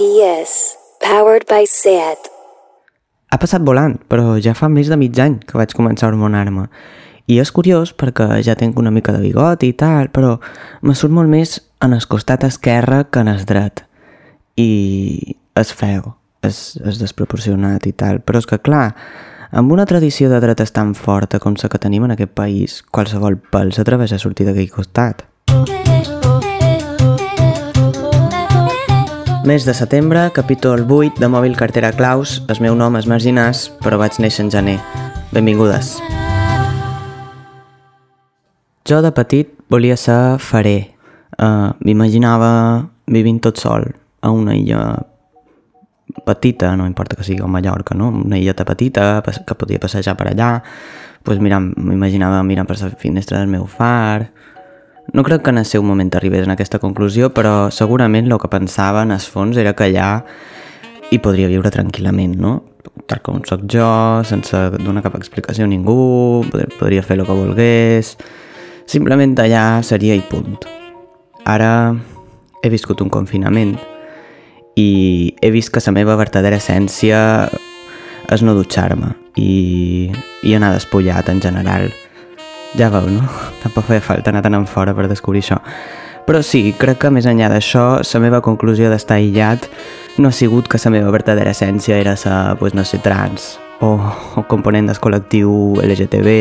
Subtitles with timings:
[0.00, 2.30] PS, powered by SEAT.
[3.28, 6.70] Ha passat volant, però ja fa més de mig any que vaig començar a hormonar-me.
[7.28, 10.38] I és curiós perquè ja tinc una mica de bigot i tal, però
[10.80, 13.84] me surt molt més en el costat esquerre que en el dret.
[14.56, 16.14] I és feo,
[16.48, 18.22] és, és desproporcionat i tal.
[18.24, 18.94] Però és que, clar,
[19.52, 23.36] amb una tradició de dretes tan forta com la que tenim en aquest país, qualsevol
[23.52, 25.26] pèl s'atreveix a sortir d'aquell costat.
[29.50, 32.36] Mes de setembre, capítol 8 de Mòbil Cartera Claus.
[32.46, 34.76] El meu nom és Marginàs, però vaig néixer en gener.
[35.34, 35.88] Benvingudes.
[38.86, 40.92] Jo de petit volia ser farer.
[41.34, 42.52] Uh, M'imaginava
[43.10, 43.88] vivint tot sol
[44.22, 44.84] a una illa
[46.22, 48.12] petita, no importa que sigui a Mallorca, no?
[48.22, 50.60] una illeta petita que podia passejar per allà,
[51.26, 54.30] pues mirant, m'imaginava mirant per la finestra del meu far,
[55.12, 58.50] no crec que en el seu moment arribés en aquesta conclusió, però segurament el que
[58.50, 60.10] pensava en el fons era que allà
[61.10, 62.60] hi podria viure tranquil·lament, no?
[63.10, 63.88] Tal com sóc jo,
[64.24, 66.44] sense donar cap explicació a ningú,
[66.78, 68.16] podria fer el que volgués...
[68.90, 70.64] Simplement allà seria i punt.
[71.46, 71.94] Ara
[72.64, 73.76] he viscut un confinament
[74.74, 77.20] i he vist que la meva verdadera essència
[78.34, 80.10] és no dutxar-me i,
[80.42, 81.86] i anar despullat en general
[82.78, 83.24] ja veu, no?
[83.62, 85.58] Tampoc feia falta anar tan fora per descobrir això.
[86.26, 89.66] Però sí, crec que més enllà d'això, la meva conclusió d'estar aïllat
[90.18, 93.96] no ha sigut que la meva verdadera essència era ser, pues, no sé, trans o,
[94.36, 96.36] o component del col·lectiu LGTB.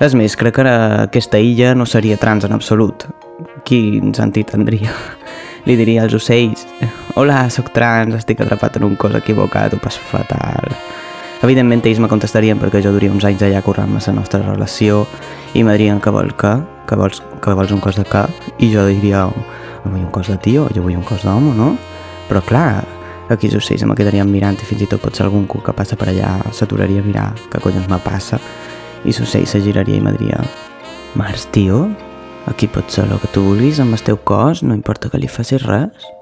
[0.00, 3.08] És més, crec que aquesta illa no seria trans en absolut.
[3.64, 4.92] Quin sentit tindria?
[5.66, 6.62] Li diria als ocells
[7.18, 10.76] Hola, sóc trans, estic atrapat en un cos equivocat, ho pas fatal.
[11.44, 15.04] Evidentment ells me contestarien perquè jo duria uns anys allà currant-me la nostra relació
[15.54, 16.54] i me dirien que vol que,
[16.88, 18.24] que vols, que vols un cos de què
[18.58, 19.26] i jo diria
[19.84, 21.76] vull un cos de tio, jo vull un cos d'home, no?
[22.30, 22.84] Però clar,
[23.28, 25.76] aquí els ocells me quedarien mirant i fins i tot pot ser algun cuc que
[25.76, 28.40] passa per allà s'aturaria a mirar què collons me passa
[29.04, 30.40] i l'ocell se giraria i me diria
[31.16, 31.86] Mars, tio,
[32.46, 35.28] aquí pot ser el que tu vulguis amb el teu cos, no importa que li
[35.28, 36.15] facis res.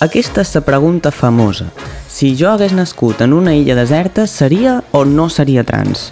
[0.00, 1.66] Aquesta és la pregunta famosa.
[2.08, 6.06] Si jo hagués nascut en una illa deserta, seria o no seria trans?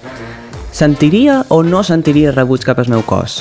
[0.77, 3.39] Sentiria o no sentiria rebuig cap al meu cos?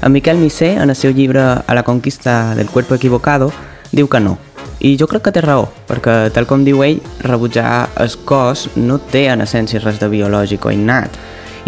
[0.00, 3.52] En Miquel Missé, en el seu llibre A la conquista del cuerpo equivocado,
[3.92, 4.38] diu que no.
[4.80, 8.96] I jo crec que té raó, perquè, tal com diu ell, rebutjar el cos no
[9.12, 11.12] té en essència res de biològic o innat,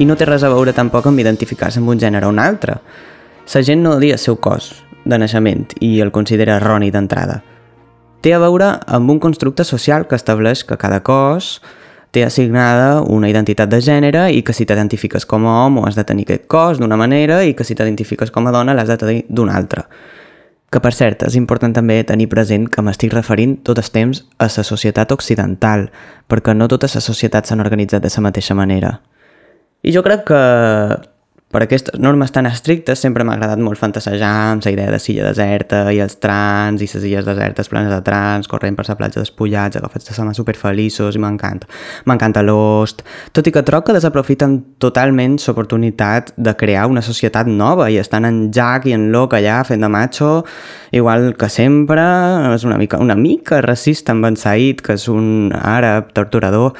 [0.00, 2.80] i no té res a veure tampoc amb identificar-se amb un gènere o un altre.
[3.52, 4.72] La gent no odia el seu cos
[5.04, 7.42] de naixement i el considera erroni d'entrada
[8.22, 11.58] té a veure amb un constructe social que estableix que cada cos
[12.12, 16.04] té assignada una identitat de gènere i que si t'identifiques com a home has de
[16.04, 19.22] tenir aquest cos d'una manera i que si t'identifiques com a dona l'has de tenir
[19.28, 19.86] d'una altra.
[20.72, 24.48] Que per cert, és important també tenir present que m'estic referint tot el temps a
[24.48, 25.90] la societat occidental,
[26.28, 29.00] perquè no totes les societats s'han organitzat de la mateixa manera.
[29.82, 30.40] I jo crec que
[31.52, 35.26] per aquestes normes tan estrictes sempre m'ha agradat molt fantasejar amb la idea de silla
[35.28, 39.20] deserta i els trans i les illes desertes plenes de trans, corrent per la platja
[39.20, 41.68] despullats, agafats de sama superfeliços i m'encanta.
[42.08, 43.04] M'encanta Lost,
[43.36, 48.24] tot i que troc que desaprofiten totalment l'oportunitat de crear una societat nova i estan
[48.24, 50.32] en Jack i en Locke allà fent de macho,
[50.90, 52.02] igual que sempre,
[52.54, 56.72] és una mica, una mica racista amb en Said, que és un àrab torturador,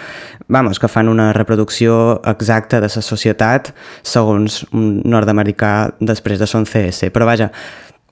[0.52, 3.72] vamos, que fan una reproducció exacta de la societat
[4.04, 7.08] segons un nord-americà després de son CS.
[7.14, 7.48] Però vaja,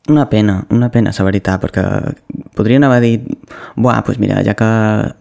[0.08, 1.82] una pena, una pena, la veritat, perquè
[2.56, 3.26] podrien haver dit
[3.76, 4.68] buah, pues mira, ja que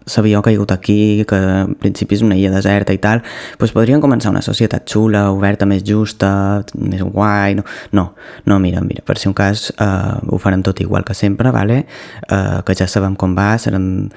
[0.08, 3.20] s'havia caigut aquí, que en principi és una illa deserta i tal,
[3.60, 7.54] pues podrien començar una societat xula, oberta, més justa, més guai...
[7.60, 8.06] No, no,
[8.48, 11.84] no mira, mira, per si un cas uh, ho farem tot igual que sempre, vale?
[12.32, 14.08] uh, que ja sabem com va, serem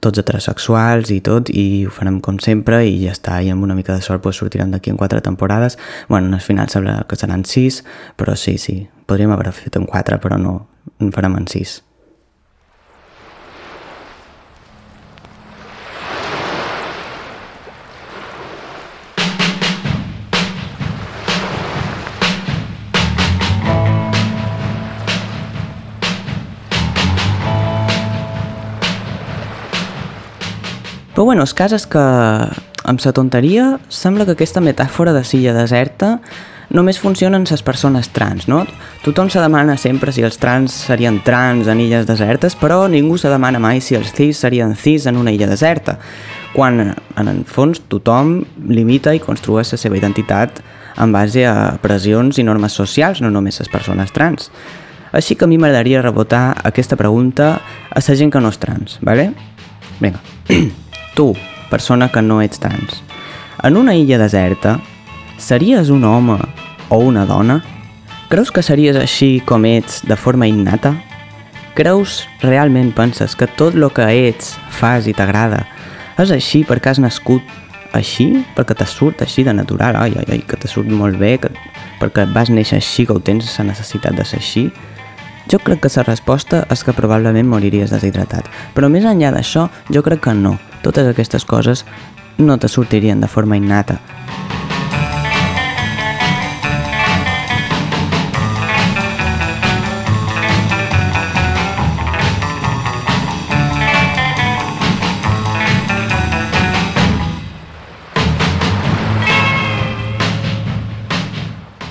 [0.00, 3.76] tots heterosexuals i tot, i ho farem com sempre i ja està, i amb una
[3.78, 5.78] mica de sort pues, sortiran d'aquí en quatre temporades.
[6.08, 7.82] Bueno, al final sembla que seran sis,
[8.16, 10.60] però sí, sí, podríem haver fet en quatre, però no,
[11.00, 11.82] en farem en sis.
[31.18, 35.50] Però bueno, el cas és que amb sa tonteria sembla que aquesta metàfora de silla
[35.50, 36.12] deserta
[36.70, 38.60] només funcionen les persones trans, no?
[39.02, 43.34] Tothom se demana sempre si els trans serien trans en illes desertes, però ningú se
[43.34, 45.98] demana mai si els cis serien cis en una illa deserta,
[46.54, 50.62] quan en el fons tothom limita i construeix la seva identitat
[51.02, 54.52] en base a pressions i normes socials, no només les persones trans.
[55.10, 57.56] Així que a mi m'agradaria rebotar aquesta pregunta
[57.90, 59.32] a la gent que no és trans, ¿vale?
[59.98, 60.22] Vinga,
[61.18, 61.32] tu,
[61.66, 63.02] persona que no ets trans,
[63.66, 64.76] en una illa deserta,
[65.36, 66.36] series un home
[66.94, 67.56] o una dona?
[68.30, 70.92] Creus que series així com ets de forma innata?
[71.74, 75.64] Creus, realment penses que tot el que ets, fas i t'agrada
[76.22, 77.42] és així perquè has nascut
[77.98, 78.44] així?
[78.54, 79.98] Perquè te surt així de natural?
[79.98, 81.50] Ai, ai, ai, que te surt molt bé, que,
[81.98, 84.68] perquè vas néixer així, que ho tens la necessitat de ser així?
[85.50, 88.46] Jo crec que la resposta és que probablement moriries deshidratat.
[88.78, 90.58] Però més enllà d'això, jo crec que no.
[90.82, 91.84] Totes aquestes coses
[92.38, 94.00] no te sortirien de forma innata.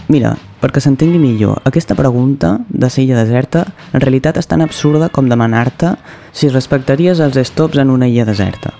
[0.07, 5.27] Mira, perquè s'entengui millor, aquesta pregunta de illa deserta en realitat és tan absurda com
[5.27, 5.95] demanar-te
[6.31, 8.71] si respectaries els stops en una illa deserta.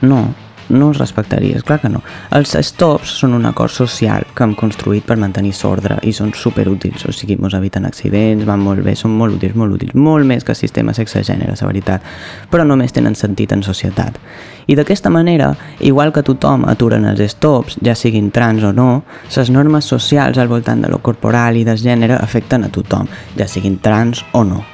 [0.00, 0.32] No,
[0.68, 2.00] no els respectaries, clar que no.
[2.34, 7.04] Els stops són un acord social que hem construït per mantenir l'ordre i són superútils,
[7.08, 10.44] o sigui, ens eviten accidents, van molt bé, són molt útils, molt útils, molt més
[10.44, 12.04] que el sistema sexe-gènere, la veritat,
[12.50, 14.18] però només tenen sentit en societat.
[14.66, 19.04] I d'aquesta manera, igual que tothom aturen els stops, ja siguin trans o no,
[19.36, 23.48] les normes socials al voltant de lo corporal i del gènere afecten a tothom, ja
[23.48, 24.73] siguin trans o no.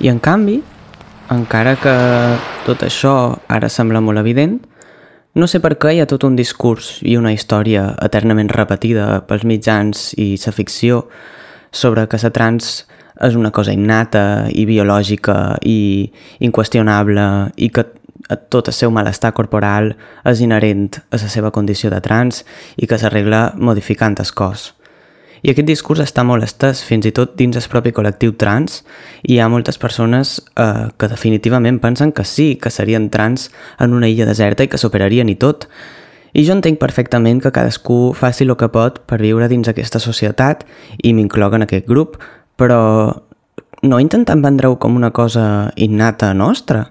[0.00, 0.58] I en canvi,
[1.32, 1.94] encara que
[2.66, 3.14] tot això
[3.48, 4.58] ara sembla molt evident,
[5.36, 9.44] no sé per què hi ha tot un discurs i una història eternament repetida pels
[9.48, 11.06] mitjans i la ficció
[11.72, 12.86] sobre que la trans
[13.24, 16.10] és una cosa innata i biològica i
[16.40, 17.26] inqüestionable
[17.56, 17.84] i que
[18.48, 19.94] tot el seu malestar corporal
[20.24, 22.44] és inherent a la seva condició de trans
[22.76, 24.72] i que s'arregla modificant el cos.
[25.42, 28.80] I aquest discurs està molt estès, fins i tot dins el propi col·lectiu trans,
[29.28, 34.08] hi ha moltes persones eh, que definitivament pensen que sí, que serien trans en una
[34.08, 35.68] illa deserta i que superarien i tot.
[36.36, 40.64] I jo entenc perfectament que cadascú faci el que pot per viure dins aquesta societat,
[41.02, 42.18] i m'incloc en aquest grup,
[42.56, 42.80] però
[43.82, 46.86] no intentant vendre-ho com una cosa innata nostra.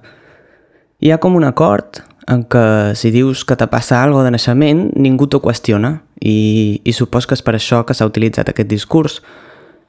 [1.01, 2.65] Hi ha com un acord en què
[2.97, 5.99] si dius que te passa alguna de naixement, ningú t'ho qüestiona.
[6.21, 9.19] I, i supos que és per això que s'ha utilitzat aquest discurs,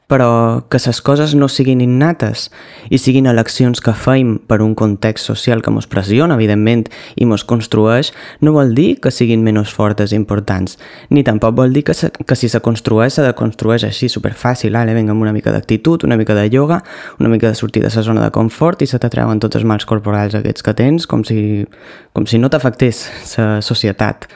[0.07, 2.47] però que les coses no siguin innates
[2.95, 6.87] i siguin eleccions que feim per un context social que mos pressiona, evidentment,
[7.17, 10.79] i mos construeix, no vol dir que siguin menys fortes i importants,
[11.11, 14.95] ni tampoc vol dir que, se, que si se construeix, se construeix així superfàcil, ale,
[14.95, 16.83] vinga, amb una mica d'actitud, una mica de yoga,
[17.19, 19.87] una mica de sortir de la zona de confort i se t'atreuen tots els mals
[19.91, 21.67] corporals aquests que tens, com si,
[22.15, 24.31] com si no t'afectés la societat.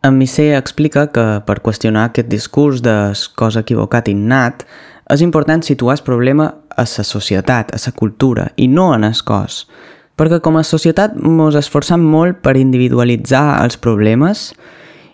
[0.00, 2.94] En Missé explica que per qüestionar aquest discurs de
[3.34, 4.62] cos equivocat innat
[5.10, 9.18] és important situar el problema a la societat, a la cultura i no en el
[9.26, 9.64] cos.
[10.14, 14.52] Perquè com a societat ens esforçam molt per individualitzar els problemes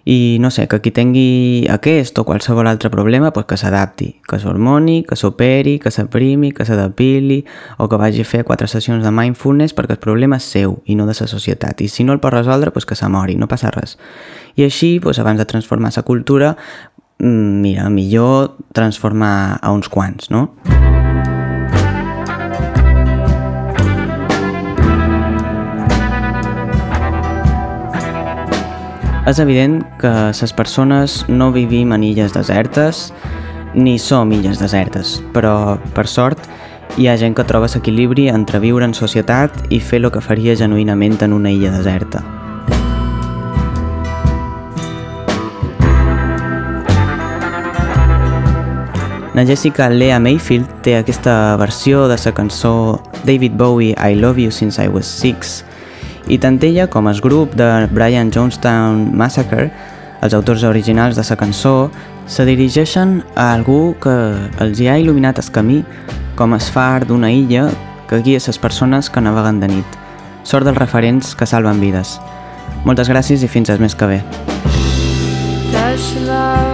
[0.05, 4.39] i no sé, que qui tingui aquest o qualsevol altre problema pues que s'adapti, que
[4.39, 7.43] s'hormoni, que s'operi, que s'aprimi, que s'adapili
[7.79, 10.97] o que vagi a fer quatre sessions de mindfulness perquè el problema és seu i
[10.99, 13.73] no de la societat i si no el pot resoldre pues que s'amori, no passa
[13.73, 13.97] res
[14.55, 16.57] i així, pues, abans de transformar la cultura
[17.19, 20.51] mm, mira, millor transformar a uns quants, no?
[29.25, 33.07] És evident que les persones no vivim en illes desertes
[33.73, 36.45] ni som illes desertes, però, per sort,
[37.01, 40.55] hi ha gent que troba l'equilibri entre viure en societat i fer el que faria
[40.61, 42.21] genuïnament en una illa deserta.
[49.35, 54.53] La Jessica Lea Mayfield té aquesta versió de la cançó David Bowie I Love You
[54.53, 55.65] Since I Was Six
[56.29, 59.71] i tant ella com el grup de Brian Jonestown Massacre,
[60.25, 61.91] els autors originals de la cançó,
[62.27, 64.15] se dirigeixen a algú que
[64.65, 65.83] els hi ha il·luminat el camí
[66.37, 67.69] com es far d'una illa
[68.09, 69.99] que guia les persones que naveguen de nit.
[70.45, 72.19] Sort dels referents que salven vides.
[72.85, 74.23] Moltes gràcies i fins al mes que ve.
[75.73, 76.74] Does love